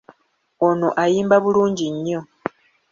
[0.67, 2.19] Ono ayimba bulungi nnyo.